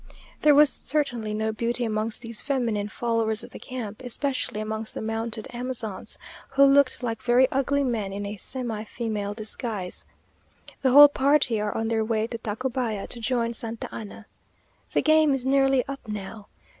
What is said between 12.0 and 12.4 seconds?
way to